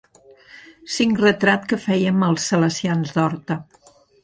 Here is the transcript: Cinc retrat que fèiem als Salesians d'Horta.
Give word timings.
Cinc 0.93 1.21
retrat 1.25 1.67
que 1.73 1.79
fèiem 1.85 2.27
als 2.31 2.49
Salesians 2.55 3.15
d'Horta. 3.21 3.61